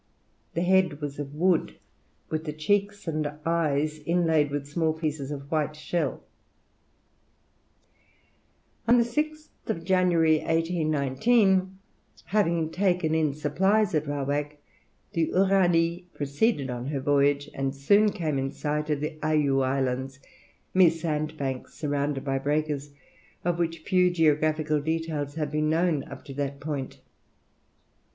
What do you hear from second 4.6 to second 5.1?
small